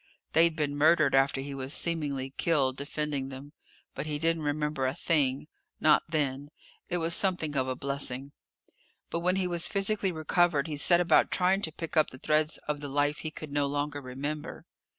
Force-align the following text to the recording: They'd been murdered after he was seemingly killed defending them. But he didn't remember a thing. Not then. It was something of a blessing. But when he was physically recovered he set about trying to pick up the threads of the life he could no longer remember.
They'd 0.33 0.55
been 0.55 0.75
murdered 0.75 1.13
after 1.13 1.41
he 1.41 1.53
was 1.53 1.75
seemingly 1.75 2.31
killed 2.31 2.75
defending 2.75 3.29
them. 3.29 3.53
But 3.93 4.07
he 4.07 4.17
didn't 4.17 4.41
remember 4.41 4.87
a 4.87 4.95
thing. 4.95 5.45
Not 5.79 6.01
then. 6.09 6.49
It 6.89 6.97
was 6.97 7.13
something 7.13 7.55
of 7.55 7.67
a 7.67 7.75
blessing. 7.75 8.31
But 9.11 9.19
when 9.19 9.35
he 9.35 9.45
was 9.45 9.67
physically 9.67 10.11
recovered 10.11 10.65
he 10.65 10.75
set 10.77 11.01
about 11.01 11.29
trying 11.29 11.61
to 11.61 11.71
pick 11.71 11.95
up 11.95 12.09
the 12.09 12.17
threads 12.17 12.57
of 12.67 12.79
the 12.79 12.89
life 12.89 13.19
he 13.19 13.29
could 13.29 13.51
no 13.51 13.67
longer 13.67 14.01
remember. 14.01 14.65